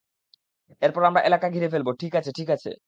[0.81, 2.71] এরপর আমরা এলাকা ঘিরে ফেলবো, ঠিক আছে ঠিক আছে।